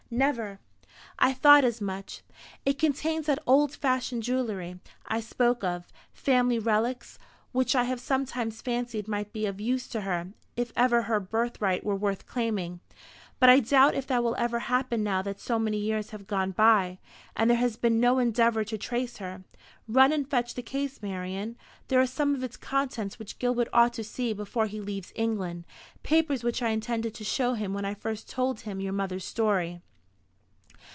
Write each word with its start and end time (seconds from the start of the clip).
"Never." 0.13 0.59
"I 1.19 1.31
thought 1.31 1.63
as 1.63 1.79
much. 1.79 2.21
It 2.65 2.77
contains 2.77 3.27
that 3.27 3.39
old 3.47 3.73
fashioned 3.73 4.23
jewelry 4.23 4.77
I 5.05 5.21
spoke 5.21 5.63
of 5.63 5.87
family 6.11 6.59
relics, 6.59 7.17
which 7.53 7.75
I 7.77 7.85
have 7.85 8.01
sometimes 8.01 8.61
fancied 8.61 9.07
might 9.07 9.31
be 9.31 9.45
of 9.45 9.61
use 9.61 9.87
to 9.87 10.01
her, 10.01 10.33
if 10.57 10.73
ever 10.75 11.03
her 11.03 11.21
birthright 11.21 11.85
were 11.85 11.95
worth 11.95 12.25
claiming. 12.25 12.81
But 13.39 13.47
I 13.49 13.61
doubt 13.61 13.95
if 13.95 14.05
that 14.07 14.21
will 14.21 14.35
ever 14.35 14.59
happen 14.59 15.01
now 15.01 15.21
that 15.21 15.39
so 15.39 15.57
many 15.57 15.77
years 15.77 16.09
have 16.09 16.27
gone 16.27 16.51
by, 16.51 16.99
and 17.33 17.49
there 17.49 17.55
has 17.57 17.77
been 17.77 17.97
no 18.01 18.19
endeavour 18.19 18.65
to 18.65 18.77
trace 18.77 19.15
her. 19.19 19.45
Run 19.87 20.11
and 20.11 20.29
fetch 20.29 20.55
the 20.55 20.61
case, 20.61 21.01
Marian. 21.01 21.55
There 21.87 22.01
are 22.01 22.05
some 22.05 22.35
of 22.35 22.43
its 22.43 22.57
contents 22.57 23.17
which 23.17 23.39
Gilbert 23.39 23.69
ought 23.71 23.93
to 23.93 24.03
see 24.03 24.33
before 24.33 24.65
he 24.65 24.81
leaves 24.81 25.13
England 25.15 25.63
papers 26.03 26.43
which 26.43 26.61
I 26.61 26.71
intended 26.71 27.13
to 27.13 27.23
show 27.23 27.53
him 27.53 27.73
when 27.73 27.85
I 27.85 27.93
first 27.93 28.29
told 28.29 28.59
him 28.59 28.81
your 28.81 28.91
mother's 28.91 29.23
story." 29.23 29.79